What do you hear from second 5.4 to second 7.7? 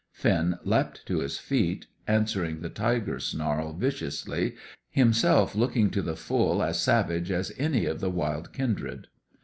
looking to the full as savage as